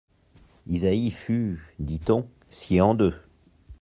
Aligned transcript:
Isaïe 0.65 1.11
fut, 1.11 1.63
dit-on, 1.77 2.27
scié 2.49 2.81
en 2.81 2.95
deux. 2.95 3.13